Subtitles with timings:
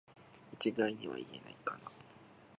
[0.55, 1.91] 一概には言えないかな